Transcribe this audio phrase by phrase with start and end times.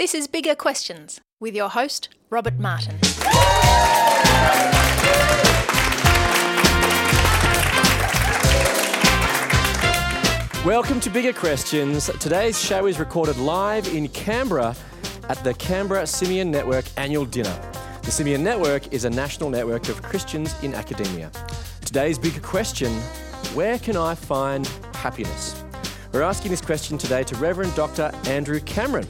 [0.00, 2.98] This is Bigger Questions with your host, Robert Martin.
[10.64, 12.06] Welcome to Bigger Questions.
[12.18, 14.74] Today's show is recorded live in Canberra
[15.28, 17.54] at the Canberra Simeon Network annual dinner.
[18.02, 21.30] The Simeon Network is a national network of Christians in academia.
[21.84, 22.90] Today's bigger question
[23.52, 25.62] where can I find happiness?
[26.12, 28.10] We're asking this question today to Reverend Dr.
[28.24, 29.06] Andrew Cameron.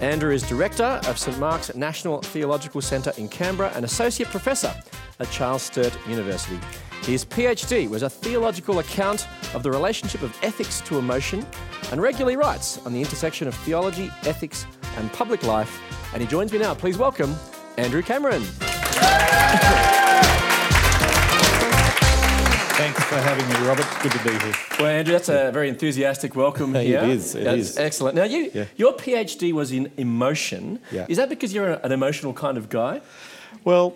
[0.00, 4.72] Andrew is Director of St Mark's National Theological Centre in Canberra and Associate Professor
[5.18, 6.58] at Charles Sturt University.
[7.02, 11.44] His PhD was a theological account of the relationship of ethics to emotion
[11.90, 14.66] and regularly writes on the intersection of theology, ethics,
[14.98, 15.80] and public life.
[16.12, 16.74] And he joins me now.
[16.74, 17.34] Please welcome
[17.76, 18.44] Andrew Cameron.
[22.88, 23.86] Thanks for having me, Robert.
[24.02, 24.54] Good to be here.
[24.78, 27.02] Well, Andrew, that's a very enthusiastic welcome It here.
[27.04, 27.76] is, it that's is.
[27.76, 28.14] excellent.
[28.14, 28.64] Now, you, Yeah.
[28.78, 30.78] your PhD was in emotion.
[30.90, 31.04] Yeah.
[31.06, 33.02] Is that because you're an emotional kind of guy?
[33.62, 33.94] Well,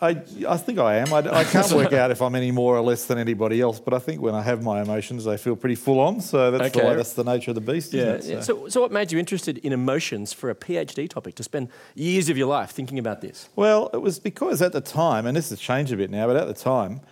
[0.00, 1.14] I, I think I am.
[1.14, 3.94] I, I can't work out if I'm any more or less than anybody else, but
[3.94, 6.20] I think when I have my emotions, they feel pretty full on.
[6.20, 8.24] So that's, the, way, that's the nature of the beast, isn't it?
[8.24, 8.40] yeah.
[8.40, 12.28] So, so, what made you interested in emotions for a PhD topic to spend years
[12.28, 13.50] of your life thinking about this?
[13.54, 16.34] Well, it was because at the time, and this has changed a bit now, but
[16.34, 17.02] at the time,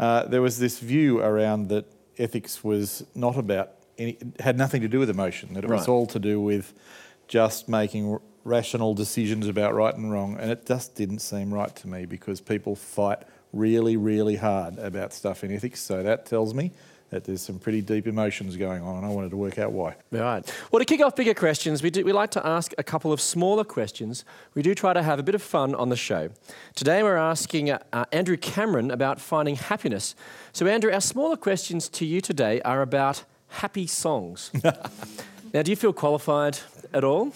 [0.00, 1.84] uh, there was this view around that
[2.18, 6.06] ethics was not about any, had nothing to do with emotion, that it was all
[6.06, 6.72] to do with
[7.28, 10.38] just making r- rational decisions about right and wrong.
[10.40, 13.18] And it just didn't seem right to me because people fight
[13.52, 15.80] really, really hard about stuff in ethics.
[15.80, 16.72] So that tells me
[17.10, 19.96] that there's some pretty deep emotions going on, and I wanted to work out why.
[20.12, 20.42] Right.
[20.70, 23.20] Well, to kick off bigger questions, we, do, we like to ask a couple of
[23.20, 24.24] smaller questions.
[24.54, 26.30] We do try to have a bit of fun on the show.
[26.76, 30.14] Today, we're asking uh, uh, Andrew Cameron about finding happiness.
[30.52, 34.52] So, Andrew, our smaller questions to you today are about happy songs.
[35.52, 36.60] now, do you feel qualified
[36.94, 37.32] at all?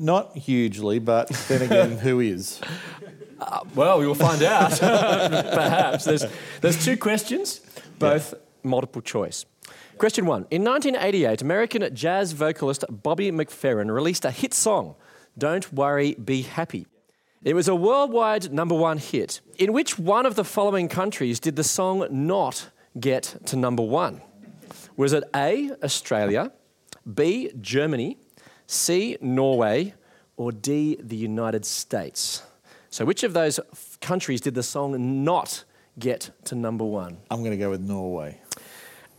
[0.00, 2.60] Not hugely, but then again, who is?
[3.74, 4.70] Well, we will find out.
[4.80, 6.04] Perhaps.
[6.04, 6.24] There's,
[6.60, 7.60] there's two questions,
[7.98, 9.44] both multiple choice.
[9.98, 10.46] Question one.
[10.50, 14.96] In 1988, American jazz vocalist Bobby McFerrin released a hit song,
[15.38, 16.86] Don't Worry, Be Happy.
[17.44, 19.40] It was a worldwide number one hit.
[19.58, 24.20] In which one of the following countries did the song not get to number one?
[24.96, 26.52] Was it A, Australia,
[27.12, 28.18] B, Germany,
[28.66, 29.94] C, Norway,
[30.36, 32.42] or D, the United States?
[32.90, 35.64] So, which of those f- countries did the song not
[35.98, 37.16] get to number one?
[37.30, 38.41] I'm going to go with Norway.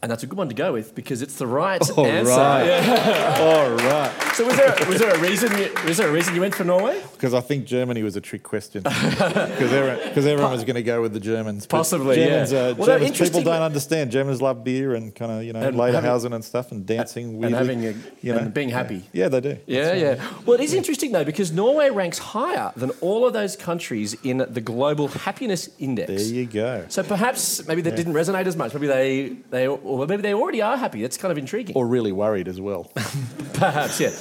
[0.04, 2.30] And that's a good one to go with because it's the right All answer.
[2.32, 2.66] right.
[2.66, 3.38] Yeah.
[3.40, 4.12] All right.
[4.36, 5.58] So, was there, was there a reason?
[5.58, 7.02] You, was there a reason you went for Norway?
[7.14, 8.84] Because I think Germany was a trick question.
[9.24, 11.66] Because everyone, everyone was going to go with the Germans.
[11.66, 12.42] Possibly, yeah.
[12.44, 14.12] Uh, Well, Germans interesting- people don't understand.
[14.12, 17.26] Germans love beer and kind of, you know, And having- housing and stuff and dancing
[17.30, 17.58] and weirdly.
[17.58, 18.40] having a- you know.
[18.40, 19.04] and being happy.
[19.14, 19.58] Yeah, they do.
[19.68, 20.22] Yeah, yeah.
[20.46, 24.40] Well, it is interesting though because Norway ranks higher than all of those countries in
[24.50, 26.08] the Global Happiness Index.
[26.12, 26.86] There you go.
[26.90, 28.74] So perhaps maybe that didn't resonate as much.
[28.74, 29.68] Maybe they, they,
[30.00, 31.02] or maybe they already are happy.
[31.02, 31.76] That's kind of intriguing.
[31.76, 32.86] Or really worried as well.
[33.54, 34.12] Perhaps, yeah.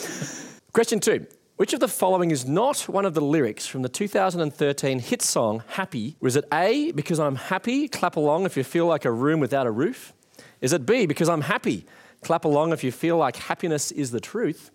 [0.72, 1.26] Question two.
[1.56, 5.62] Which of the following is not one of the lyrics from the 2013 hit song
[5.68, 6.16] Happy?
[6.20, 9.66] Was it A, because I'm happy, clap along if you feel like a room without
[9.66, 10.12] a roof?
[10.60, 11.86] Is it B, because I'm happy,
[12.22, 14.70] clap along if you feel like happiness is the truth?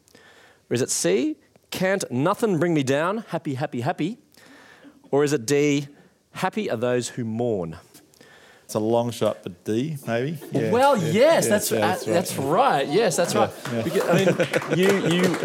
[0.69, 1.37] Or is it C,
[1.71, 4.17] can't nothing bring me down, happy, happy, happy?
[5.11, 5.87] Or is it D,
[6.31, 7.77] happy are those who mourn?
[8.67, 10.37] It's a long shot, for D, maybe?
[10.51, 12.85] Yeah, Well, yeah, yes, yeah, that's, uh, that's right.
[12.85, 13.49] Yes, that's right.
[13.81, 15.37] Because, I mean, you, you,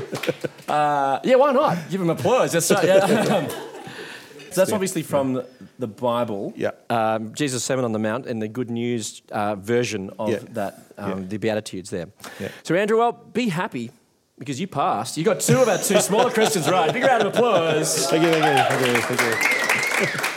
[0.67, 1.89] uh, yeah, why not?
[1.89, 2.51] Give him applause.
[2.51, 2.85] That's right.
[2.85, 3.07] Yeah.
[3.47, 5.47] so that's obviously from the,
[5.79, 6.53] the Bible.
[6.57, 6.73] Yeah.
[6.91, 11.29] Um, Jesus' Sermon on the Mount and the Good News uh, version of that, um,
[11.29, 12.09] the Beatitudes there.
[12.41, 12.49] Yeah.
[12.65, 13.93] So, Andrew, well, be happy
[14.37, 15.17] because you passed.
[15.17, 16.93] You got two of our two smaller questions right.
[16.93, 18.09] Big round of applause.
[18.09, 20.19] Thank you, thank you, thank you, thank you.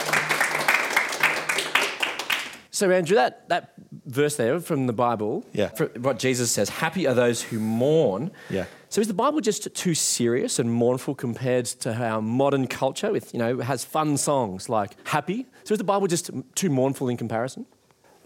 [2.76, 3.72] So, Andrew, that, that
[4.04, 5.70] verse there from the Bible, Yeah.
[5.98, 8.30] what Jesus says, happy are those who mourn.
[8.50, 8.66] Yeah.
[8.90, 13.32] So, is the Bible just too serious and mournful compared to our modern culture with,
[13.32, 15.46] you know, has fun songs like happy?
[15.64, 17.64] So, is the Bible just too mournful in comparison?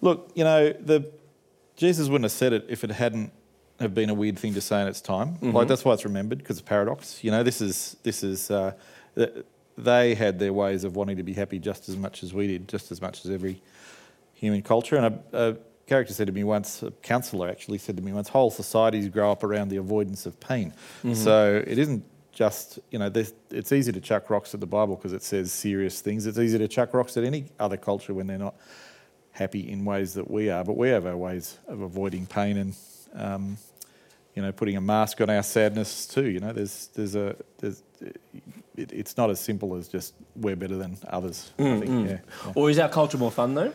[0.01, 1.09] Look, you know, the
[1.77, 3.33] Jesus wouldn't have said it if it hadn't
[3.79, 5.39] have been a weird thing to say in its time.
[5.41, 7.23] Like that's why it's remembered because of paradox.
[7.23, 8.73] You know, this is this is uh,
[9.79, 12.69] they had their ways of wanting to be happy just as much as we did,
[12.69, 13.63] just as much as every
[14.41, 14.97] human culture.
[14.97, 15.57] And a, a
[15.87, 19.31] character said to me once, a counsellor actually said to me once, whole societies grow
[19.31, 20.73] up around the avoidance of pain.
[21.15, 23.13] So it isn't just, you know,
[23.51, 26.27] it's easy to chuck rocks at the Bible because it says serious things.
[26.27, 28.55] It's easy to chuck rocks at any other culture when they're not
[29.33, 30.65] happy in ways that we are.
[30.65, 32.75] But we have our ways of avoiding pain and,
[33.15, 33.59] um,
[34.35, 36.31] you know, putting a mask on our sadness too.
[36.31, 40.77] You know, there's there's a there's it, it's not as simple as just we're better
[40.77, 41.53] than others.
[41.59, 42.19] I think, yeah.
[42.47, 42.53] yeah.
[42.55, 43.73] Or is our culture more fun though?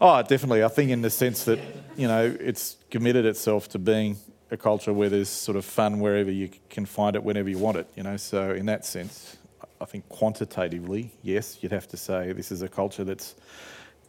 [0.00, 0.62] Oh, definitely.
[0.62, 1.58] I think in the sense that
[1.96, 4.18] you know it's committed itself to being
[4.50, 7.78] a culture where there's sort of fun wherever you can find it, whenever you want
[7.78, 7.88] it.
[7.96, 9.36] You know, so in that sense,
[9.80, 13.34] I think quantitatively, yes, you'd have to say this is a culture that's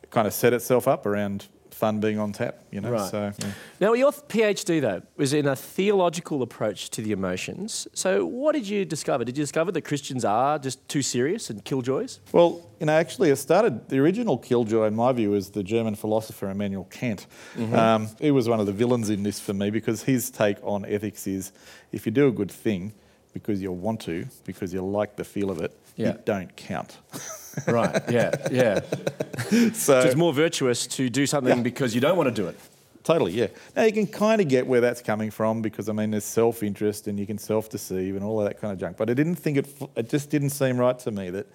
[0.09, 1.47] kind of set itself up around
[1.77, 2.91] fun being on tap, you know.
[2.91, 3.09] Right.
[3.11, 3.51] So yeah.
[3.79, 7.87] Now, your PhD though was in a theological approach to the emotions.
[7.93, 9.23] So, what did you discover?
[9.23, 12.19] Did you discover that Christians are just too serious and killjoys?
[12.31, 13.89] Well, you know, actually, it started.
[13.89, 17.27] The original killjoy, in my view, is the German philosopher Immanuel Kant.
[17.55, 17.75] Mm-hmm.
[17.75, 20.83] Um, he was one of the villains in this for me because his take on
[20.85, 21.51] ethics is,
[21.91, 22.93] if you do a good thing
[23.39, 26.09] because you want to, because you like the feel of it, yeah.
[26.09, 26.97] it don't count.
[27.67, 28.01] right.
[28.09, 28.31] Yeah.
[28.51, 28.79] Yeah.
[29.49, 31.63] so, so, it's more virtuous to do something yeah.
[31.63, 32.59] because you don't want to do it.
[33.03, 33.31] Totally.
[33.31, 33.47] Yeah.
[33.75, 37.07] Now you can kind of get where that's coming from because I mean there's self-interest
[37.07, 38.97] and you can self-deceive and all of that kind of junk.
[38.97, 39.67] But I didn't think it.
[39.95, 41.47] It just didn't seem right to me that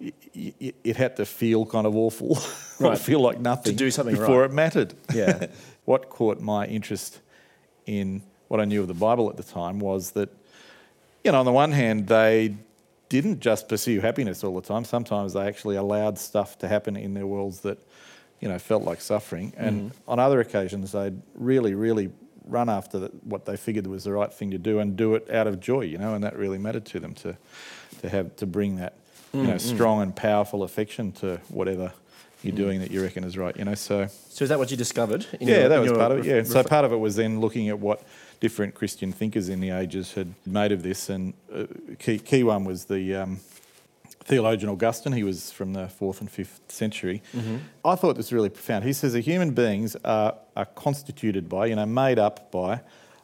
[0.00, 2.38] it had to feel kind of awful,
[2.80, 2.98] right.
[2.98, 4.50] feel like nothing to do something before right.
[4.50, 4.94] it mattered.
[5.12, 5.46] Yeah.
[5.84, 7.20] what caught my interest
[7.86, 10.30] in what I knew of the Bible at the time was that,
[11.24, 12.54] you know, on the one hand they
[13.08, 14.84] didn't just pursue happiness all the time.
[14.84, 17.78] Sometimes they actually allowed stuff to happen in their worlds that,
[18.40, 19.52] you know, felt like suffering.
[19.56, 19.94] And mm.
[20.08, 22.10] on other occasions, they'd really, really
[22.46, 25.30] run after the, what they figured was the right thing to do and do it
[25.30, 27.36] out of joy, you know, and that really mattered to them to,
[28.00, 28.94] to have to bring that,
[29.32, 29.60] you mm, know, mm.
[29.60, 31.92] strong and powerful affection to whatever
[32.42, 32.56] you're mm.
[32.56, 33.74] doing that you reckon is right, you know.
[33.74, 35.26] So, so is that what you discovered?
[35.40, 36.24] yeah, your, that was part of it.
[36.26, 38.02] Yeah, ref- so part of it was then looking at what
[38.44, 41.64] different Christian thinkers in the ages had made of this, and uh,
[41.98, 43.40] key, key one was the um,
[44.20, 45.14] theologian Augustine.
[45.14, 47.22] He was from the fourth and fifth century.
[47.34, 47.56] Mm-hmm.
[47.86, 48.84] I thought this was really profound.
[48.84, 52.80] He says that human beings are, are constituted by, you know, made up by.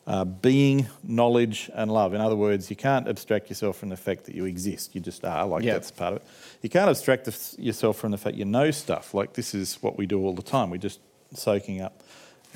[0.07, 2.15] Uh, being, knowledge, and love.
[2.15, 4.95] In other words, you can't abstract yourself from the fact that you exist.
[4.95, 5.75] You just are, like yep.
[5.75, 6.27] that's part of it.
[6.63, 7.29] You can't abstract
[7.59, 9.13] yourself from the fact you know stuff.
[9.15, 10.71] Like this is what we do all the time.
[10.71, 11.01] We're just
[11.35, 12.03] soaking up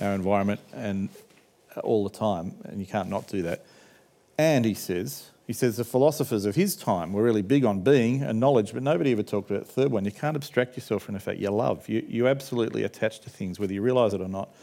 [0.00, 1.10] our environment and
[1.82, 3.64] all the time, and you can't not do that.
[4.38, 8.22] And he says, he says the philosophers of his time were really big on being
[8.22, 10.04] and knowledge, but nobody ever talked about the third one.
[10.04, 11.88] You can't abstract yourself from the fact you love.
[11.88, 14.54] You, you absolutely attach to things, whether you realise it or not.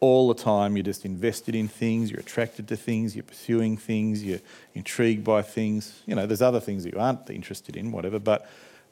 [0.00, 4.24] All the time, you're just invested in things, you're attracted to things, you're pursuing things,
[4.24, 4.40] you're
[4.74, 6.02] intrigued by things.
[6.06, 8.48] You know, there's other things that you aren't interested in, whatever, but,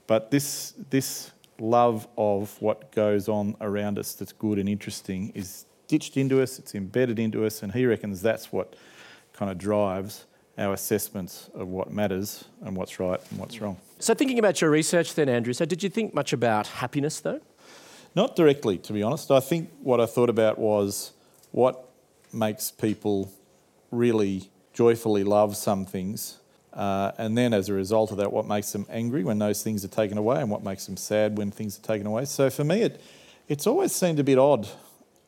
[0.07, 5.65] but this, this love of what goes on around us that's good and interesting is
[5.93, 8.75] stitched into us, it's embedded into us, and he reckons that's what
[9.35, 10.25] kind of drives
[10.57, 13.77] our assessments of what matters and what's right and what's wrong.
[13.99, 17.43] So, thinking about your research then, Andrew, so did you think much about happiness though?
[18.15, 19.31] Not directly, to be honest.
[19.31, 21.13] I think what I thought about was
[21.51, 21.91] what
[22.33, 23.31] makes people
[23.91, 26.39] really joyfully love some things.
[26.73, 29.85] Uh, and then, as a result of that, what makes them angry when those things
[29.85, 32.25] are taken away, and what makes them sad when things are taken away.
[32.25, 33.03] So, for me, it,
[33.47, 34.67] it's always seemed a bit odd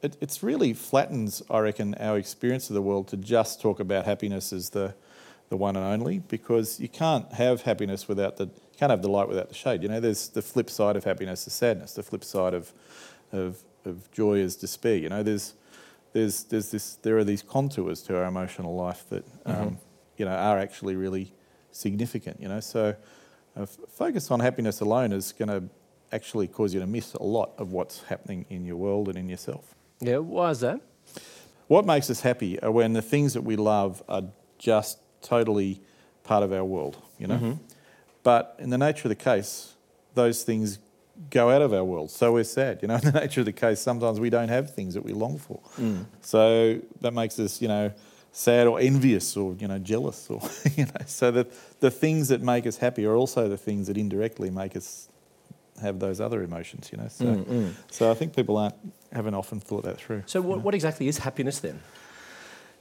[0.05, 4.05] it it's really flattens, I reckon, our experience of the world to just talk about
[4.05, 4.95] happiness as the,
[5.49, 9.09] the one and only because you can't have happiness without the you can't have the
[9.09, 9.83] light without the shade.
[9.83, 11.95] You know, there's the flip side of happiness is sadness.
[11.95, 12.73] The flip side of
[13.33, 14.97] of, of joy is despair.
[14.97, 15.55] You know, there's
[16.13, 19.75] there's there's this there are these contours to our emotional life that um, mm-hmm.
[20.19, 21.33] you know are actually really
[21.73, 22.41] significant.
[22.41, 22.95] You know, so
[23.57, 25.69] uh, focus on happiness alone is going to
[26.13, 29.29] actually cause you to miss a lot of what's happening in your world and in
[29.29, 29.74] yourself.
[30.05, 30.81] Yeah, why is that?
[31.67, 34.25] What makes us happy are when the things that we love are
[34.59, 35.81] just totally
[36.23, 37.37] part of our world, you know.
[37.37, 37.53] Mm-hmm.
[38.23, 39.75] But in the nature of the case,
[40.15, 40.79] those things
[41.31, 42.11] go out of our world.
[42.11, 42.95] So we're sad, you know.
[43.03, 45.61] In the nature of the case, sometimes we don't have things that we long for.
[45.79, 46.07] Mm.
[46.21, 47.93] So that makes us, you know,
[48.33, 50.41] sad or envious or you know jealous or
[50.77, 51.05] you know.
[51.07, 51.47] So the
[51.81, 55.09] the things that make us happy are also the things that indirectly make us
[55.81, 57.09] have those other emotions, you know.
[57.09, 57.75] So, mm, mm.
[57.91, 58.75] so I think people aren't
[59.13, 60.23] haven't often thought that through.
[60.27, 61.81] So, what, what exactly is happiness then?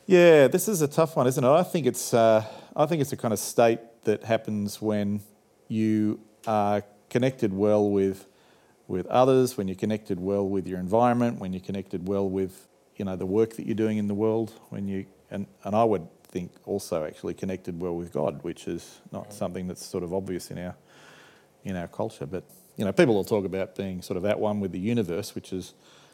[0.05, 1.47] Yeah, this is a tough one, isn't it?
[1.47, 2.45] I think it's uh,
[2.75, 5.21] I think it's a kind of state that happens when
[5.67, 8.27] you are connected well with
[8.87, 13.05] with others, when you're connected well with your environment, when you're connected well with you
[13.05, 16.07] know the work that you're doing in the world, when you and, and I would
[16.23, 20.51] think also actually connected well with God, which is not something that's sort of obvious
[20.51, 20.75] in our
[21.63, 22.43] in our culture, but
[22.77, 25.53] you know, people will talk about being sort of at one with the universe, which
[25.53, 25.73] is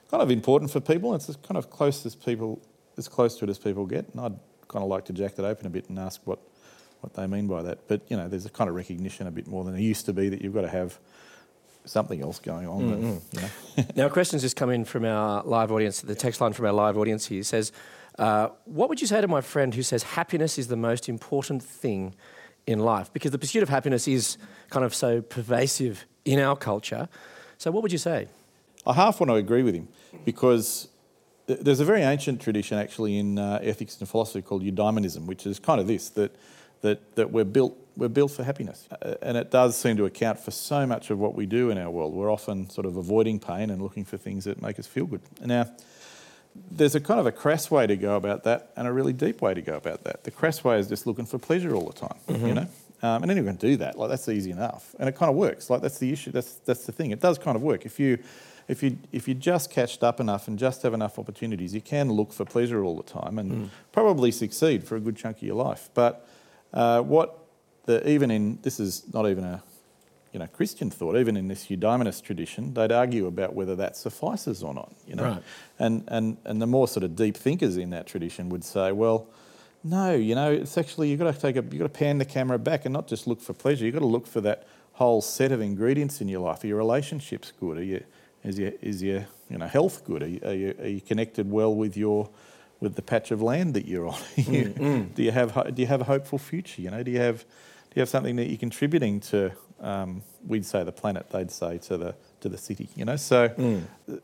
[0.09, 1.15] kind of important for people.
[1.15, 2.61] It's as kind of close as people,
[2.97, 4.09] as close to it as people get.
[4.13, 6.39] And I'd kind of like to jack that open a bit and ask what,
[7.01, 7.87] what they mean by that.
[7.87, 10.13] But you know, there's a kind of recognition a bit more than it used to
[10.13, 10.99] be that you've got to have
[11.85, 12.81] something else going on.
[12.81, 13.37] Mm-hmm.
[13.37, 13.89] That, you know.
[13.95, 16.01] now, a questions just come in from our live audience.
[16.01, 17.71] The text line from our live audience here says,
[18.17, 21.63] Uh, what would you say to my friend who says happiness is the most important
[21.63, 22.15] thing
[22.69, 23.11] in life?
[23.11, 24.38] Because the pursuit of happiness is
[24.69, 27.09] kind of so pervasive in our culture.
[27.57, 28.27] So, what would you say?
[28.85, 29.88] I half want to agree with him
[30.23, 30.88] because
[31.47, 35.59] there's a very ancient tradition actually in uh, ethics and philosophy called eudaimonism, which is
[35.59, 36.35] kind of this that
[36.81, 40.39] that, that we're built we're built for happiness, uh, and it does seem to account
[40.39, 42.13] for so much of what we do in our world.
[42.13, 45.21] We're often sort of avoiding pain and looking for things that make us feel good.
[45.43, 45.69] Now,
[46.71, 49.41] there's a kind of a crass way to go about that, and a really deep
[49.41, 50.23] way to go about that.
[50.23, 52.47] The crass way is just looking for pleasure all the time, mm-hmm.
[52.47, 52.67] you know.
[53.01, 53.97] Um, and anyone can do that.
[53.97, 55.69] Like that's easy enough, and it kind of works.
[55.69, 56.31] Like that's the issue.
[56.31, 57.11] That's that's the thing.
[57.11, 58.19] It does kind of work if you
[58.67, 62.11] if you if you just catched up enough and just have enough opportunities, you can
[62.11, 63.69] look for pleasure all the time and mm.
[63.91, 65.89] probably succeed for a good chunk of your life.
[65.93, 66.27] But
[66.73, 67.39] uh, what
[67.85, 69.63] the, even in this is not even a
[70.31, 71.17] you know Christian thought.
[71.17, 74.93] Even in this eudaimonist tradition, they'd argue about whether that suffices or not.
[75.07, 75.43] You know, right.
[75.79, 79.27] and and and the more sort of deep thinkers in that tradition would say, well.
[79.81, 82.25] No, you know, it's actually you've got to take a, you've got to pan the
[82.25, 83.86] camera back and not just look for pleasure.
[83.86, 84.67] You've got to look for that
[85.00, 86.62] whole set of ingredients in your life.
[86.65, 87.77] Are your relationships good?
[87.77, 88.03] Are you,
[88.43, 90.24] is your is your you know health good?
[90.24, 92.29] Are you, are you, are you connected well with your
[92.81, 94.13] with the patch of land that you're on?
[94.38, 95.15] mm, mm.
[95.15, 96.81] Do you have do you have a hopeful future?
[96.81, 97.45] You know, do you have
[97.99, 99.51] you have something that you're contributing to?
[99.79, 102.89] Um, we'd say the planet, they'd say to the to the city.
[102.95, 103.83] You know, so mm.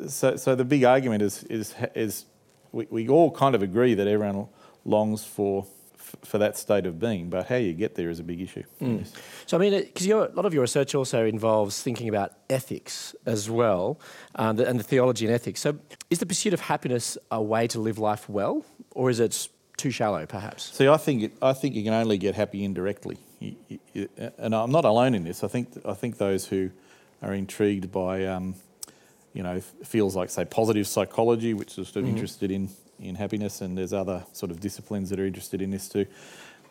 [0.10, 2.26] so so the big argument is is is
[2.72, 4.48] we, we all kind of agree that everyone
[4.84, 5.66] longs for
[6.24, 8.64] for that state of being, but how you get there is a big issue.
[8.82, 9.06] Mm.
[9.46, 13.50] So, I mean, because a lot of your research also involves thinking about ethics as
[13.50, 14.00] well,
[14.36, 15.62] um, and the theology and ethics.
[15.62, 15.78] So,
[16.10, 19.92] is the pursuit of happiness a way to live life well, or is it too
[19.92, 20.72] shallow, perhaps?
[20.74, 23.18] See, I think it, I think you can only get happy indirectly,
[24.38, 25.44] and I'm not alone in this.
[25.44, 26.70] I think I think those who
[27.22, 28.56] are intrigued by, um,
[29.34, 32.12] you know, feels like say positive psychology, which is sort of mm-hmm.
[32.12, 35.90] interested in in happiness, and there's other sort of disciplines that are interested in this
[35.90, 36.06] too.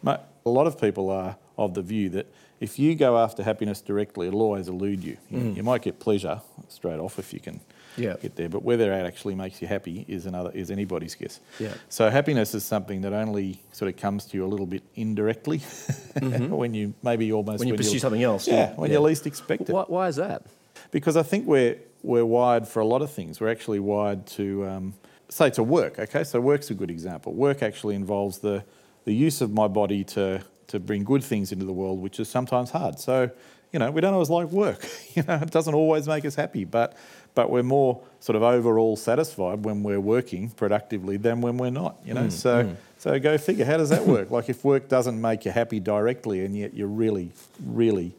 [0.03, 2.27] But A lot of people are of the view that
[2.61, 5.17] if you go after happiness directly, it'll always elude you.
[5.31, 5.57] You, mm.
[5.57, 7.61] you might get pleasure straight off if you can
[7.97, 8.15] yeah.
[8.21, 11.41] get there, but whether that actually makes you happy is another is anybody's guess.
[11.59, 11.75] Yeah.
[11.89, 15.59] So happiness is something that only sort of comes to you a little bit indirectly
[15.59, 16.49] mm-hmm.
[16.61, 18.47] when you maybe almost when you when pursue something else.
[18.47, 18.99] Yeah, when yeah.
[18.99, 19.73] you least expect it.
[19.73, 20.43] Why, why, is that?
[20.91, 23.41] Because I think we're we're wired for a lot of things.
[23.41, 24.95] We're actually wired to um,
[25.29, 26.23] say to work, okay?
[26.25, 27.33] So work's a good example.
[27.33, 28.65] Work actually involves the,
[29.05, 32.29] the use of my body to, to bring good things into the world, which is
[32.29, 33.01] sometimes hard.
[33.01, 33.31] So,
[33.73, 34.87] you know, we don't always like work.
[35.15, 36.97] you know, it doesn't always make us happy, but,
[37.35, 41.97] but we're more sort of overall satisfied when we're working productively than when we're not,
[42.05, 42.25] you know?
[42.25, 42.77] Mm, so, mm.
[42.99, 44.31] so go figure, how does that work?
[44.31, 47.33] like if work doesn't make you happy directly and yet you're really,
[47.65, 48.15] really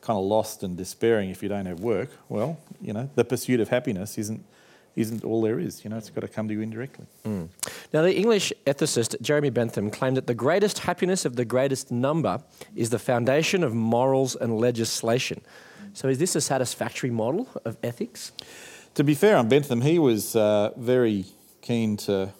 [0.00, 3.60] kind of lost and despairing if you don't have work, well, you know, the pursuit
[3.60, 4.44] of happiness isn't
[4.96, 5.84] isn't all there is.
[5.84, 7.04] You know, it's got to come to you indirectly.
[7.24, 7.48] Mm.
[7.92, 12.42] Now, the English ethicist Jeremy Bentham claimed that the greatest happiness of the greatest number
[12.74, 15.42] is the foundation of morals and legislation.
[15.96, 18.32] So, is this a satisfactory model of ethics?
[18.96, 21.24] To be fair on Bentham, he was uh, very
[21.62, 22.34] keen to.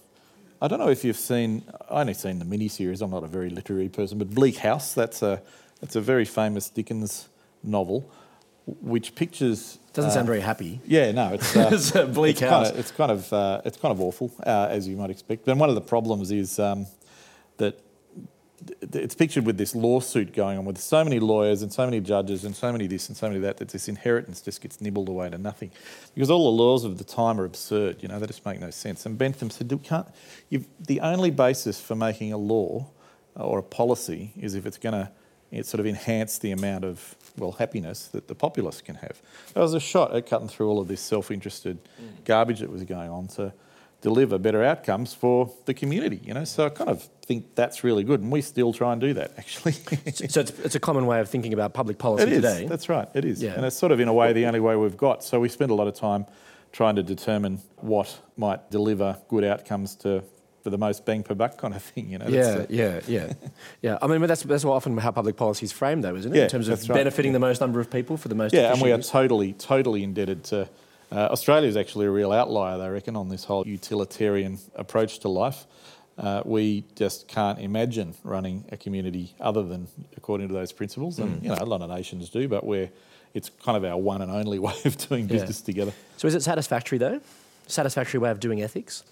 [0.60, 1.62] I don't know if you've seen.
[1.90, 3.00] I only seen the miniseries.
[3.00, 4.92] I'm not a very literary person, but Bleak House.
[4.92, 5.40] That's a
[5.80, 7.30] that's a very famous Dickens
[7.62, 8.12] novel
[8.66, 10.82] which pictures doesn't uh, sound very happy.
[10.84, 12.66] Yeah, no, it's, uh, it's a bleak it's house.
[12.66, 15.48] Kind of, it's kind of uh, it's kind of awful, uh, as you might expect.
[15.48, 16.86] And one of the problems is um,
[17.56, 17.80] that
[18.80, 22.44] it's pictured with this lawsuit going on with so many lawyers and so many judges
[22.44, 25.28] and so many this and so many that that this inheritance just gets nibbled away
[25.28, 25.70] to nothing
[26.14, 28.02] because all the laws of the time are absurd.
[28.02, 29.06] You know, they just make no sense.
[29.06, 30.06] And Bentham said, you can't,
[30.80, 32.86] the only basis for making a law
[33.34, 35.10] or a policy is if it's going to
[35.52, 39.20] it sort of enhance the amount of well happiness that the populace can have.
[39.54, 42.24] That was a shot at cutting through all of this self-interested mm.
[42.24, 43.52] garbage that was going on to
[44.06, 46.20] deliver better outcomes for the community.
[46.22, 49.00] You know, so I kind of think that's really good, and we still try and
[49.00, 49.72] do that actually.
[49.72, 52.36] so it's, it's, a common way of thinking about public policy it is.
[52.36, 52.66] today.
[52.68, 53.08] That's right.
[53.14, 53.54] It is, yeah.
[53.54, 55.24] and it's sort of in a way the only way we've got.
[55.24, 56.24] So we spend a lot of time
[56.70, 60.22] trying to determine what might deliver good outcomes to
[60.62, 62.28] for the most bang per buck kind of thing, you know.
[62.28, 63.32] Yeah, yeah, yeah,
[63.82, 63.98] yeah.
[64.00, 66.36] I mean, that's that's often how public policy is framed, though, isn't it?
[66.36, 66.98] Yeah, in terms of right.
[66.98, 67.40] benefiting yeah.
[67.40, 68.54] the most number of people for the most.
[68.54, 70.68] Yeah, and we are totally, totally indebted to.
[71.10, 75.28] Uh, Australia is actually a real outlier, they reckon, on this whole utilitarian approach to
[75.28, 75.66] life.
[76.18, 79.86] Uh, we just can't imagine running a community other than
[80.16, 81.42] according to those principles, and mm.
[81.42, 82.90] you know, a lot of nations do, but we're
[83.34, 85.66] it's kind of our one and only way of doing business yeah.
[85.66, 85.92] together.
[86.16, 87.20] So, is it satisfactory though?
[87.66, 89.04] Satisfactory way of doing ethics?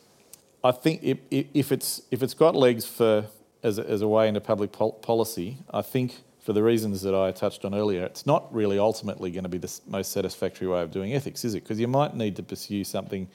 [0.63, 3.27] I think if, if it's if it's got legs for
[3.63, 7.15] as a, as a way into public pol- policy, I think for the reasons that
[7.15, 10.83] I touched on earlier, it's not really ultimately going to be the most satisfactory way
[10.83, 11.63] of doing ethics, is it?
[11.63, 13.29] Because you might need to pursue something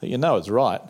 [0.00, 0.80] that you know is right,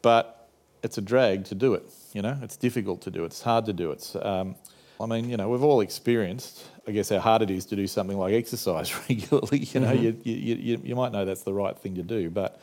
[0.00, 0.48] but
[0.84, 1.82] it's a drag to do it.
[2.12, 3.24] You know, it's difficult to do.
[3.24, 3.90] It, it's hard to do.
[3.90, 4.54] It's um,
[5.00, 7.88] I mean, you know, we've all experienced, I guess, how hard it is to do
[7.88, 9.58] something like exercise regularly.
[9.58, 10.04] You know, mm-hmm.
[10.04, 12.60] you, you, you, you might know that's the right thing to do, but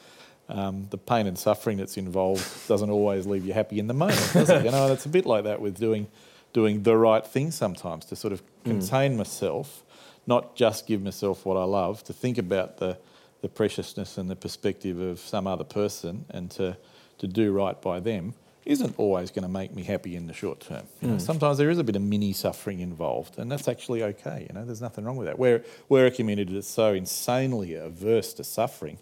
[0.47, 4.29] um, the pain and suffering that's involved doesn't always leave you happy in the moment,
[4.31, 4.63] does it?
[4.63, 6.07] You know, it's a bit like that with doing
[6.55, 8.63] doing the right thing sometimes to sort of mm.
[8.63, 9.83] contain myself,
[10.25, 12.97] not just give myself what I love, to think about the
[13.41, 16.75] the preciousness and the perspective of some other person and to
[17.17, 18.33] to do right by them
[18.65, 20.85] isn't always going to make me happy in the short term.
[21.01, 21.21] You know, mm.
[21.21, 24.47] Sometimes there is a bit of mini suffering involved, and that's actually okay.
[24.47, 25.37] You know, there's nothing wrong with that.
[25.37, 28.97] We're, we're a community that's so insanely averse to suffering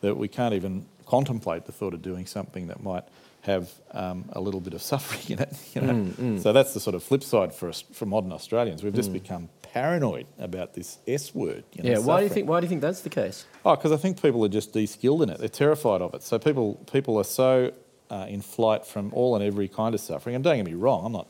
[0.00, 3.04] that we can't even contemplate the thought of doing something that might
[3.42, 5.52] have um, a little bit of suffering in it.
[5.74, 5.92] You know?
[5.92, 6.42] Mm, mm.
[6.42, 8.82] So that's the sort of flip side for us, for modern Australians.
[8.82, 9.14] We've just mm.
[9.14, 11.64] become paranoid about this S word.
[11.74, 11.98] You know, yeah.
[11.98, 12.48] Why do you think?
[12.48, 13.44] Why do you think that's the case?
[13.64, 15.38] Oh, because I think people are just de-skilled in it.
[15.38, 16.22] They're terrified of it.
[16.22, 17.72] So people people are so
[18.10, 20.34] uh, in flight from all and every kind of suffering.
[20.34, 21.28] And don't get me wrong, I'm not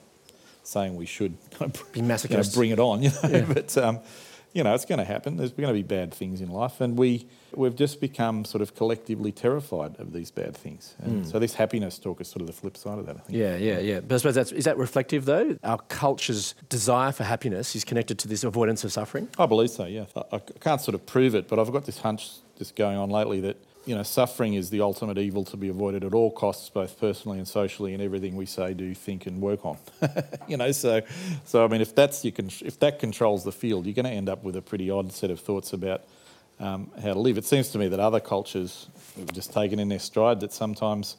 [0.62, 1.36] saying we should
[1.92, 2.30] be masochist.
[2.30, 3.44] You know, bring it on, you know, yeah.
[3.48, 4.00] but um,
[4.52, 5.36] you know, it's going to happen.
[5.36, 8.74] There's going to be bad things in life, and we we've just become sort of
[8.74, 10.94] collectively terrified of these bad things.
[10.98, 11.30] And mm.
[11.30, 13.16] so this happiness talk is sort of the flip side of that.
[13.16, 13.38] I think.
[13.38, 14.00] Yeah, yeah, yeah.
[14.00, 15.58] But I suppose that's is that reflective though?
[15.62, 19.28] Our culture's desire for happiness is connected to this avoidance of suffering.
[19.38, 19.84] I believe so.
[19.86, 22.96] Yeah, I, I can't sort of prove it, but I've got this hunch just going
[22.96, 23.56] on lately that
[23.86, 27.38] you know, suffering is the ultimate evil to be avoided at all costs, both personally
[27.38, 29.78] and socially, in everything we say, do, think, and work on.
[30.48, 31.00] you know, so,
[31.44, 34.10] so I mean, if that's you can, if that controls the field, you're going to
[34.10, 36.02] end up with a pretty odd set of thoughts about
[36.58, 37.38] um, how to live.
[37.38, 41.16] It seems to me that other cultures have just taken in their stride that sometimes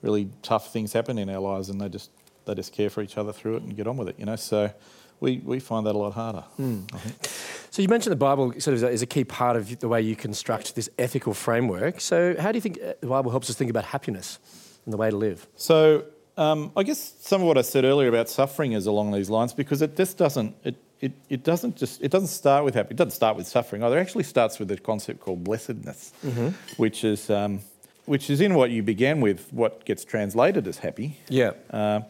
[0.00, 2.10] really tough things happen in our lives, and they just
[2.44, 4.18] they just care for each other through it and get on with it.
[4.18, 4.70] You know, so
[5.18, 6.44] we, we find that a lot harder.
[6.60, 7.50] Mm.
[7.74, 10.14] So you mentioned the Bible sort of is a key part of the way you
[10.14, 12.00] construct this ethical framework.
[12.00, 14.38] So how do you think uh, the Bible helps us think about happiness
[14.84, 15.48] and the way to live?
[15.56, 16.04] So
[16.36, 19.52] um, I guess some of what I said earlier about suffering is along these lines
[19.52, 22.96] because it just doesn't it, it, it doesn't just it doesn't start with happy it
[22.96, 23.98] doesn't start with suffering either.
[23.98, 26.50] It actually starts with a concept called blessedness, mm-hmm.
[26.76, 27.58] which is um,
[28.04, 31.18] which is in what you began with, what gets translated as happy.
[31.28, 31.54] Yeah.
[31.68, 32.02] Uh,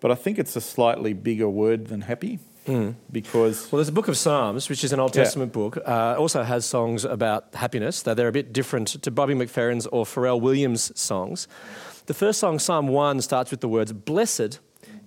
[0.00, 2.38] but I think it's a slightly bigger word than happy.
[2.66, 2.94] Mm.
[3.10, 5.60] Because well, there's a book of Psalms, which is an Old Testament yeah.
[5.60, 5.76] book.
[5.84, 10.04] Uh, also has songs about happiness, though they're a bit different to Bobby McFerrin's or
[10.04, 11.48] Pharrell Williams' songs.
[12.06, 14.60] The first song, Psalm one, starts with the words "Blessed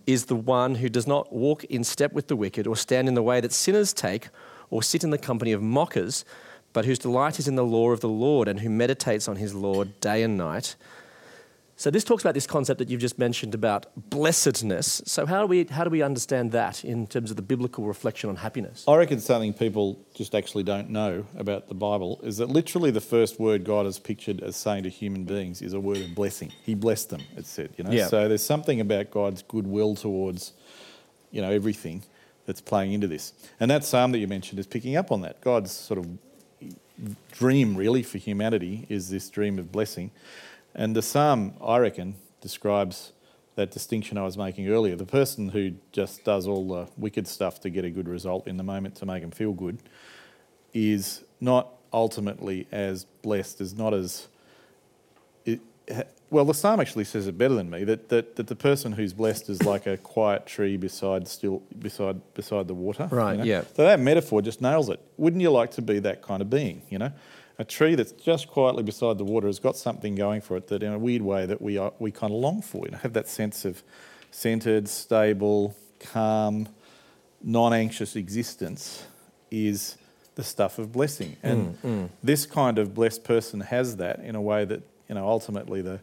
[0.06, 3.14] is the one who does not walk in step with the wicked, or stand in
[3.14, 4.28] the way that sinners take,
[4.70, 6.26] or sit in the company of mockers,
[6.74, 9.54] but whose delight is in the law of the Lord, and who meditates on his
[9.54, 10.76] law day and night."
[11.78, 15.02] So this talks about this concept that you've just mentioned about blessedness.
[15.06, 18.30] So how do we how do we understand that in terms of the biblical reflection
[18.30, 18.86] on happiness?
[18.88, 23.02] I reckon something people just actually don't know about the Bible is that literally the
[23.02, 26.54] first word God has pictured as saying to human beings is a word of blessing.
[26.64, 27.92] He blessed them, it said, you know.
[27.92, 28.08] Yeah.
[28.08, 30.54] So there's something about God's goodwill towards,
[31.32, 32.04] you know, everything
[32.46, 33.34] that's playing into this.
[33.60, 35.42] And that psalm that you mentioned is picking up on that.
[35.42, 36.08] God's sort of
[37.34, 40.12] dream really for humanity is this dream of blessing.
[40.76, 43.14] And the psalm, I reckon, describes
[43.56, 44.96] that distinction I was making earlier.
[44.96, 48.58] The person who just does all the wicked stuff to get a good result in
[48.58, 49.80] the moment to make them feel good
[50.74, 54.28] is not ultimately as blessed, is not as.
[55.46, 55.62] It,
[56.30, 59.14] well, the psalm actually says it better than me that, that, that the person who's
[59.14, 63.08] blessed is like a quiet tree beside still beside beside the water.
[63.10, 63.34] Right.
[63.34, 63.44] You know?
[63.46, 63.64] Yeah.
[63.76, 65.00] So that metaphor just nails it.
[65.16, 66.82] Wouldn't you like to be that kind of being?
[66.90, 67.12] You know,
[67.58, 70.84] a tree that's just quietly beside the water has got something going for it that,
[70.84, 72.86] in a weird way, that we are, we kind of long for.
[72.86, 73.84] You know, have that sense of
[74.32, 76.68] centered, stable, calm,
[77.42, 79.06] non-anxious existence
[79.52, 79.98] is
[80.36, 81.38] the stuff of blessing.
[81.44, 82.10] And mm, mm.
[82.22, 86.00] this kind of blessed person has that in a way that you know ultimately the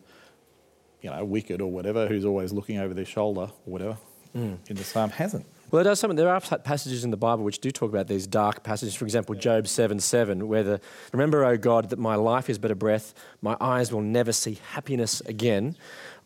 [1.03, 3.99] you know wicked or whatever who's always looking over their shoulder or whatever
[4.35, 4.57] mm.
[4.69, 5.47] in the psalm hasn't.
[5.73, 6.17] Well, it does something.
[6.17, 8.95] There are passages in the Bible which do talk about these dark passages.
[8.95, 10.81] For example, Job 7 7, where the
[11.13, 14.59] Remember, O God, that my life is but a breath, my eyes will never see
[14.73, 15.75] happiness again.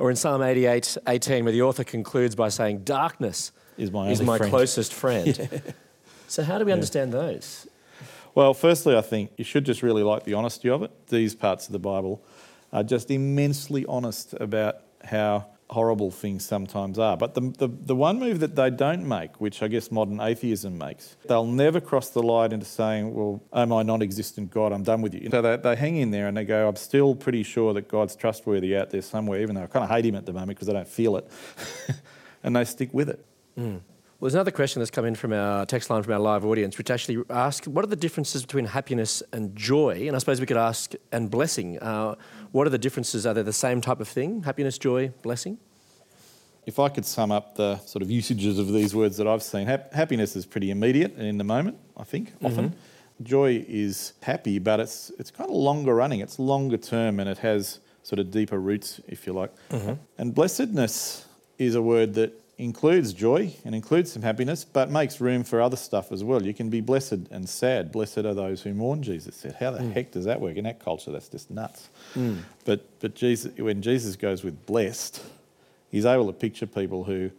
[0.00, 4.20] Or in Psalm 88 18, where the author concludes by saying, Darkness is my, is
[4.20, 4.50] my friend.
[4.50, 5.38] closest friend.
[5.52, 5.60] yeah.
[6.26, 7.68] So, how do we understand those?
[8.34, 10.90] Well, firstly, I think you should just really like the honesty of it.
[11.06, 12.20] These parts of the Bible
[12.72, 17.16] are just immensely honest about how horrible things sometimes are.
[17.16, 20.78] But the, the, the, one move that they don't make, which I guess modern atheism
[20.78, 24.84] makes, they'll never cross the line into saying, well, oh my non existent God, I'm
[24.84, 25.28] done with you.
[25.30, 28.14] So they, they hang in there and they go, I'm still pretty sure that God's
[28.14, 30.68] trustworthy out there somewhere, even though I kind of hate him at the moment because
[30.68, 31.28] I don't feel it.
[32.44, 33.24] and they stick with it.
[33.58, 33.80] Mm.
[34.18, 36.78] Well, there's another question that's come in from our text line from our live audience,
[36.78, 40.06] which actually asks, what are the differences between happiness and joy?
[40.06, 41.78] And I suppose we could ask, and blessing.
[41.80, 42.14] Uh,
[42.50, 43.26] what are the differences?
[43.26, 44.42] Are they the same type of thing?
[44.44, 45.58] Happiness, joy, blessing?
[46.64, 49.66] If I could sum up the sort of usages of these words that I've seen,
[49.66, 52.74] hap- happiness is pretty immediate and in the moment, I think, often.
[53.22, 57.38] Joy is happy, but it's, it's kind of longer running, it's longer term, and it
[57.38, 59.52] has sort of deeper roots, if you like.
[60.16, 61.26] And blessedness
[61.58, 65.76] is a word that includes joy and includes some happiness, but makes room for other
[65.76, 66.42] stuff as well.
[66.42, 67.92] You can be blessed and sad.
[67.92, 69.56] Blessed are those who mourn, Jesus said.
[69.60, 69.92] How the mm.
[69.92, 70.56] heck does that work?
[70.56, 71.88] In that culture, that's just nuts.
[72.14, 72.38] Mm.
[72.64, 75.22] But, but Jesus, when Jesus goes with blessed,
[75.90, 77.30] he's able to picture people who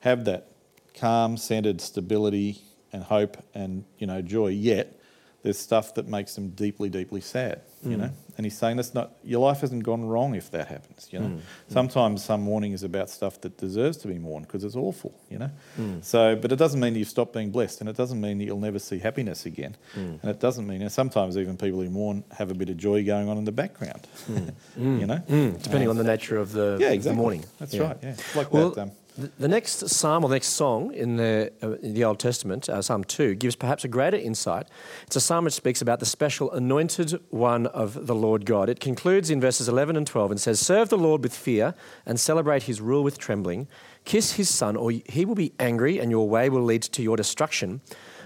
[0.00, 0.48] have that
[0.94, 2.60] calm, centered stability
[2.92, 4.48] and hope and you know joy.
[4.48, 4.98] Yet
[5.44, 7.60] there's stuff that makes them deeply, deeply sad.
[7.82, 8.00] You mm.
[8.00, 11.08] know, and he's saying that's not your life hasn't gone wrong if that happens.
[11.10, 11.40] You know, mm.
[11.68, 15.14] sometimes some mourning is about stuff that deserves to be mourned because it's awful.
[15.28, 16.02] You know, mm.
[16.02, 18.58] so but it doesn't mean you've stopped being blessed, and it doesn't mean that you'll
[18.58, 20.80] never see happiness again, and it doesn't mean.
[20.80, 23.52] And sometimes even people who mourn have a bit of joy going on in the
[23.52, 24.08] background.
[24.78, 25.18] you know,
[25.62, 27.20] Depending on the nature of the, yeah, the exactly.
[27.20, 27.44] mourning.
[27.58, 27.82] That's Yeah.
[27.82, 27.98] right.
[28.02, 28.80] Yeah, like Well, that.
[28.80, 32.68] Um, the, next psalm or the next song in the, uh, in the Old Testament,
[32.68, 34.66] uh, Psalm 2, gives perhaps a greater insight.
[35.06, 38.68] It's a psalm which speaks about the special anointed one of the Lord God.
[38.68, 41.74] It concludes in verses 11 and 12 and says, Serve the Lord with fear
[42.04, 43.68] and celebrate his rule with trembling.
[44.04, 47.16] Kiss his son, or he will be angry and your way will lead to your
[47.16, 47.82] destruction.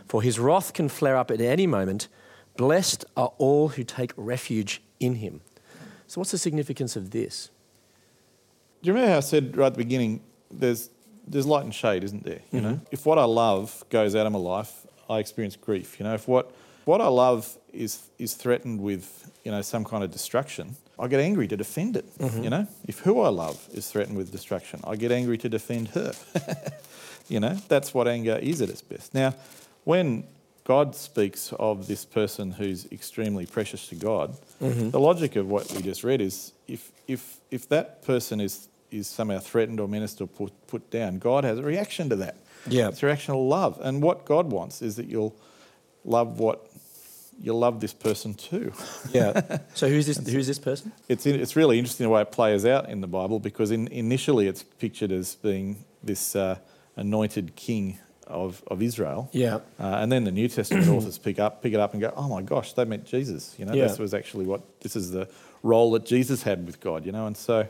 [0.07, 2.09] For his wrath can flare up at any moment.
[2.57, 5.43] Blessed are all who take refuge in him.
[6.07, 7.51] So, what's the significance of this?
[8.83, 10.23] Do you remember how I said right at the beginning?
[10.51, 10.91] There's
[11.27, 12.41] there's light and shade, isn't there?
[12.53, 12.85] You know, mm-hmm.
[12.91, 15.99] if what I love goes out of my life, I experience grief.
[15.99, 16.53] You know, if what
[16.85, 21.21] what I love is is threatened with you know some kind of destruction, I get
[21.21, 22.19] angry to defend it.
[22.19, 22.43] Mm-hmm.
[22.43, 25.89] You know, if who I love is threatened with destruction, I get angry to defend
[25.89, 26.13] her.
[27.29, 29.15] you know, that's what anger is at its best.
[29.15, 29.35] Now,
[29.85, 30.25] when
[30.65, 34.91] God speaks of this person who's extremely precious to God, mm-hmm.
[34.91, 39.07] the logic of what we just read is if if if that person is is
[39.07, 42.37] somehow threatened or menaced or put, put down, God has a reaction to that.
[42.69, 42.89] Yeah.
[42.89, 43.79] It's a reaction of love.
[43.83, 45.35] And what God wants is that you'll
[46.05, 46.67] love what
[47.41, 48.73] you'll love this person too.
[49.13, 49.59] Yeah.
[49.75, 50.93] so, who's this, who's this person?
[51.09, 54.49] It's, it's really interesting the way it plays out in the Bible because in, initially
[54.49, 56.59] it's pictured as being this uh,
[56.97, 59.31] anointed king of, of Israel.
[59.33, 59.57] Yeah.
[59.81, 62.29] Uh, and then the New Testament authors pick up pick it up and go, oh
[62.29, 63.55] my gosh, they meant Jesus.
[63.59, 63.87] You know, Yeah.
[63.87, 65.29] this was actually what this is the
[65.63, 67.07] role that Jesus had with God.
[67.07, 67.67] You know, and so,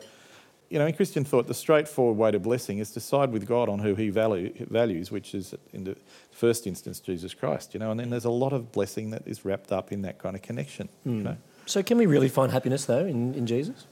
[0.70, 3.68] you know, in Christian thought, the straightforward way to blessing is to side with God
[3.70, 5.96] on who He value, values, which is in the
[6.30, 7.72] first instance Jesus Christ.
[7.74, 10.18] You know, and then there's a lot of blessing that is wrapped up in that
[10.18, 10.88] kind of connection.
[11.06, 11.36] You know.
[11.66, 13.86] So, can we really find happiness, though, in, in Jesus?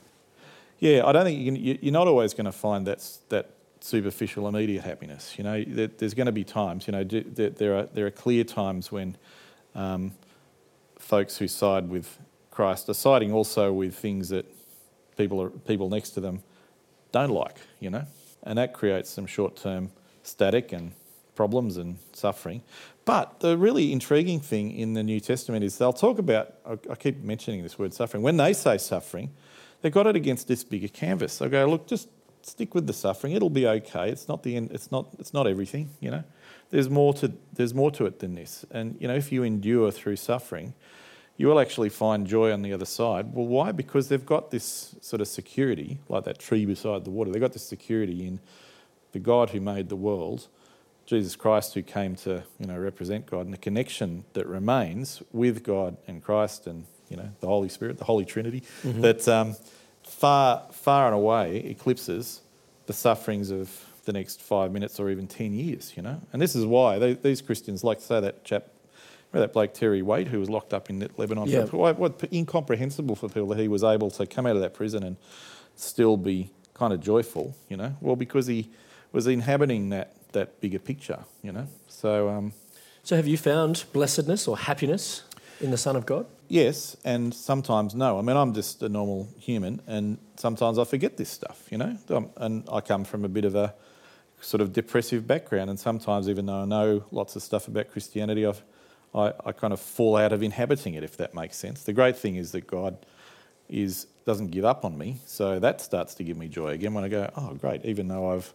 [0.79, 3.51] Yeah, I don't think you can, you- you're not always going to find that that
[3.81, 5.35] superficial immediate happiness.
[5.39, 6.87] You know, there, there's going to be times.
[6.87, 9.17] You know, there, there are there are clear times when
[9.75, 10.13] um,
[10.99, 12.19] folks who side with
[12.51, 14.45] Christ are siding also with things that
[15.17, 16.43] people are, people next to them
[17.13, 17.57] don't like.
[17.81, 18.05] You know,
[18.43, 19.91] and that creates some short-term
[20.23, 20.93] static and
[21.35, 22.63] problems and suffering.
[23.05, 26.55] But the really intriguing thing in the New Testament is they'll talk about.
[26.67, 28.23] I, I keep mentioning this word suffering.
[28.23, 29.33] When they say suffering,
[29.81, 31.39] they've got it against this bigger canvas.
[31.39, 32.09] They go, look, just
[32.43, 33.33] stick with the suffering.
[33.33, 34.11] It'll be okay.
[34.11, 34.71] It's not the end.
[34.73, 35.09] It's not.
[35.19, 35.91] It's not everything.
[36.01, 36.25] You know,
[36.71, 37.33] there's more to.
[37.53, 38.65] There's more to it than this.
[38.71, 40.75] And you know, if you endure through suffering,
[41.37, 43.35] you will actually find joy on the other side.
[43.35, 43.73] Well, why?
[43.73, 47.31] Because they've got this sort of security, like that tree beside the water.
[47.31, 48.41] They've got this security in
[49.13, 50.49] the God who made the world,
[51.07, 55.63] Jesus Christ who came to you know represent God, and the connection that remains with
[55.63, 59.57] God and Christ and you know the Holy Spirit, the Holy Trinity, that um,
[60.03, 62.41] far far and away eclipses
[62.87, 65.93] the sufferings of the next five minutes or even ten years.
[65.97, 68.65] You know, and this is why they, these Christians, like to say that chap.
[69.33, 71.49] Remember that bloke Terry Waite who was locked up in Lebanon?
[71.49, 71.65] Yeah.
[71.65, 75.03] What, what incomprehensible for people that he was able to come out of that prison
[75.03, 75.17] and
[75.75, 77.97] still be kind of joyful, you know?
[78.01, 78.71] Well, because he
[79.13, 81.67] was inhabiting that, that bigger picture, you know?
[81.89, 82.53] So, um,
[83.03, 85.23] So, have you found blessedness or happiness
[85.61, 86.27] in the Son of God?
[86.49, 88.19] yes, and sometimes no.
[88.19, 91.97] I mean, I'm just a normal human, and sometimes I forget this stuff, you know?
[92.09, 93.75] Um, And I come from a bit of a
[94.41, 98.47] sort of depressive background, and sometimes, even though I know lots of stuff about Christianity,
[98.47, 98.63] I've,
[99.17, 101.83] I, I kind of fall out of inhabiting it, if that makes sense.
[101.83, 102.99] The great thing is that God
[103.69, 107.05] is doesn't give up on me, so that starts to give me joy again when
[107.05, 108.53] I go, oh, great, even though I've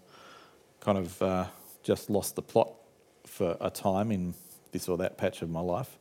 [0.81, 1.45] kind of uh,
[1.81, 2.69] just lost the plot
[3.25, 4.33] for a time in
[4.71, 5.97] this or that patch of my life.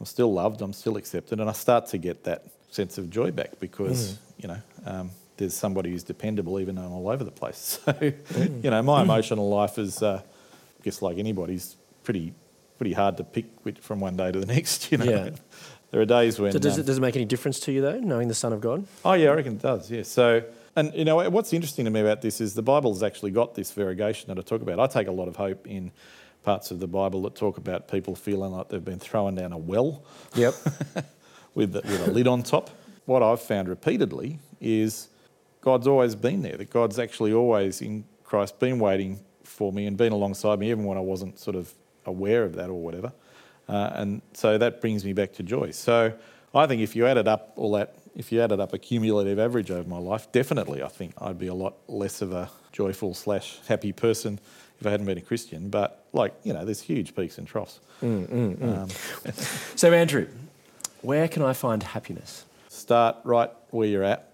[0.00, 3.30] I'm still loved, I'm still accepted, and I start to get that sense of joy
[3.30, 7.30] back because, you know, um, there's somebody who's dependable even though I'm all over the
[7.30, 7.78] place.
[7.84, 10.22] So, you know, my emotional life is uh,
[10.82, 12.34] guess like anybody's pretty
[12.78, 14.90] pretty hard to pick which, from one day to the next.
[14.92, 15.30] You know, Yeah.
[15.90, 16.52] there are days when.
[16.52, 18.52] So does um, it, does it make any difference to you though, knowing the Son
[18.52, 18.86] of God?
[19.04, 19.90] Oh yeah, I reckon it does.
[19.90, 20.02] Yeah.
[20.02, 20.42] So,
[20.76, 23.70] and you know what's interesting to me about this is the Bible's actually got this
[23.72, 24.80] variegation that I talk about.
[24.80, 25.92] I take a lot of hope in
[26.42, 29.58] parts of the Bible that talk about people feeling like they've been thrown down a
[29.58, 30.02] well
[30.34, 30.54] Yep.
[31.54, 32.68] with the, with a lid on top.
[33.06, 35.08] What I've found repeatedly is
[35.62, 36.56] God's always been there.
[36.56, 40.84] That God's actually always in Christ been waiting for me and been alongside me, even
[40.84, 41.72] when I wasn't sort of
[42.06, 43.12] aware of that or whatever.
[43.68, 45.70] Uh, and so that brings me back to joy.
[45.70, 46.12] So
[46.54, 49.70] I think if you added up all that, if you added up a cumulative average
[49.70, 53.58] over my life, definitely I think I'd be a lot less of a joyful slash
[53.66, 54.38] happy person
[54.80, 55.70] if I hadn't been a Christian.
[55.70, 57.80] But like you know, there's huge peaks and troughs.
[58.02, 58.88] Um,
[59.76, 60.28] So Andrew,
[61.02, 62.44] where can I find happiness?
[62.68, 64.30] start right where you're at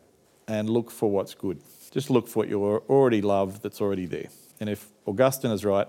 [0.49, 1.61] and look for what's good.
[1.93, 4.29] Just look for what you already love that's already there.
[4.59, 5.87] And if Augustine is right,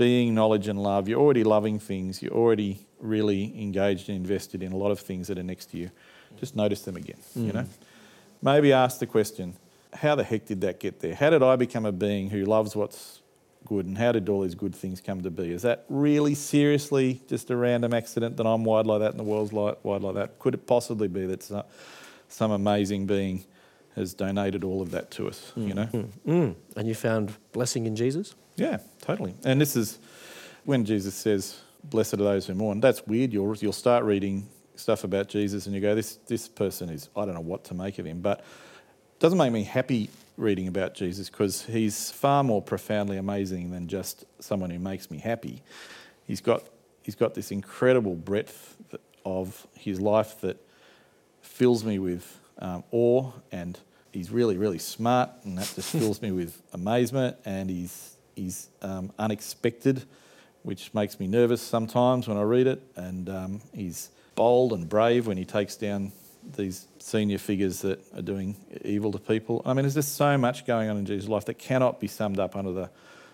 [0.00, 4.72] being knowledge and love, you're already loving things, you're already really engaged and invested in
[4.72, 5.90] a lot of things that are next to you.
[6.38, 7.54] Just notice them again, you mm.
[7.56, 7.66] know?
[8.40, 9.56] Maybe ask the question,
[9.92, 11.14] how the heck did that get there?
[11.14, 13.20] How did I become a being who loves what's
[13.66, 15.52] good and how did all these good things come to be?
[15.52, 19.24] Is that really seriously just a random accident that I'm wide like that and the
[19.24, 20.38] world's wide like that?
[20.38, 21.66] Could it possibly be that
[22.28, 23.44] some amazing being
[23.96, 25.86] has donated all of that to us, you know?
[26.26, 26.54] Mm.
[26.76, 28.34] And you found blessing in Jesus?
[28.56, 29.34] Yeah, totally.
[29.44, 29.98] And this is
[30.64, 33.32] when Jesus says, "Blessed are those who mourn." That's weird.
[33.32, 37.24] You'll you'll start reading stuff about Jesus, and you go, "This this person is I
[37.24, 40.94] don't know what to make of him," but it doesn't make me happy reading about
[40.94, 45.62] Jesus because he's far more profoundly amazing than just someone who makes me happy.
[46.26, 46.64] He's got
[47.02, 48.76] he's got this incredible breadth
[49.24, 50.56] of his life that
[51.40, 53.78] fills me with um, awe and
[54.12, 59.12] he's really really smart and that just fills me with amazement and he's he's um,
[59.18, 60.04] unexpected
[60.62, 65.26] which makes me nervous sometimes when I read it and um, he's bold and brave
[65.26, 66.12] when he takes down
[66.56, 69.62] these senior figures that are doing evil to people.
[69.64, 72.38] I mean there's just so much going on in Jesus' life that cannot be summed
[72.38, 72.90] up under the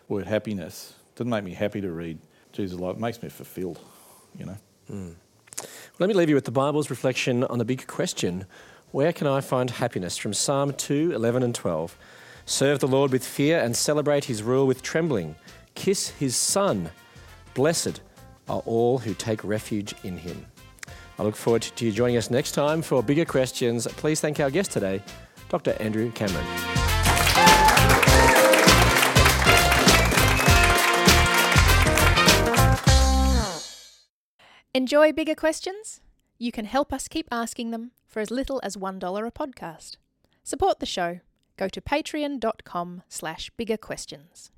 [0.08, 0.94] word happiness.
[1.14, 2.18] It doesn't make me happy to read
[2.52, 2.96] Jesus' life.
[2.96, 3.78] It makes me fulfilled,
[4.38, 4.56] you know.
[5.98, 8.46] Let me leave you with the Bible's reflection on the big question
[8.92, 10.16] Where can I find happiness?
[10.16, 11.96] from Psalm 2 11 and 12.
[12.44, 15.34] Serve the Lord with fear and celebrate his rule with trembling.
[15.74, 16.90] Kiss his son.
[17.54, 18.00] Blessed
[18.48, 20.46] are all who take refuge in him.
[21.18, 23.86] I look forward to you joining us next time for bigger questions.
[23.86, 25.02] Please thank our guest today,
[25.48, 25.76] Dr.
[25.80, 26.46] Andrew Cameron.
[34.74, 36.00] Enjoy bigger questions?
[36.38, 39.96] You can help us keep asking them for as little as $1 a podcast.
[40.44, 41.20] Support the show.
[41.56, 44.50] Go to patreon.com slash bigger questions.